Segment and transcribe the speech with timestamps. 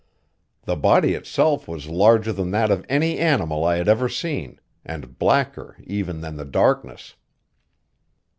[0.63, 5.19] The body itself was larger than that of any animal I had ever seen, and
[5.19, 7.13] blacker even than the darkness.